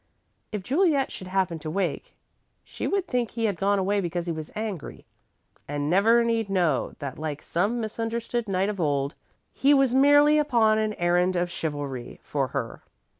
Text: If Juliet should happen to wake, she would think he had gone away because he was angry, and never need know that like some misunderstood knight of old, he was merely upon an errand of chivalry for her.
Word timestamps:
If 0.51 0.63
Juliet 0.63 1.11
should 1.11 1.27
happen 1.27 1.59
to 1.59 1.69
wake, 1.69 2.15
she 2.63 2.87
would 2.87 3.05
think 3.07 3.29
he 3.29 3.45
had 3.45 3.55
gone 3.55 3.77
away 3.77 4.01
because 4.01 4.25
he 4.25 4.31
was 4.31 4.51
angry, 4.55 5.05
and 5.67 5.91
never 5.91 6.23
need 6.23 6.49
know 6.49 6.95
that 6.97 7.19
like 7.19 7.43
some 7.43 7.79
misunderstood 7.79 8.47
knight 8.47 8.69
of 8.69 8.79
old, 8.81 9.13
he 9.53 9.75
was 9.75 9.93
merely 9.93 10.39
upon 10.39 10.79
an 10.79 10.95
errand 10.95 11.35
of 11.35 11.51
chivalry 11.51 12.19
for 12.23 12.47
her. 12.47 12.81